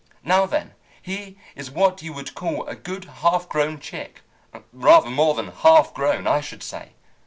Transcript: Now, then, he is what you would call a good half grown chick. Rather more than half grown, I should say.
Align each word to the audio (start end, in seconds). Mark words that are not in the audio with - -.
Now, 0.23 0.47
then, 0.47 0.73
he 0.99 1.37
is 1.55 1.69
what 1.69 2.01
you 2.01 2.11
would 2.13 2.33
call 2.33 2.65
a 2.65 2.73
good 2.75 3.05
half 3.05 3.47
grown 3.47 3.79
chick. 3.79 4.23
Rather 4.73 5.11
more 5.11 5.35
than 5.35 5.49
half 5.51 5.93
grown, 5.93 6.25
I 6.25 6.41
should 6.41 6.63
say. 6.63 6.93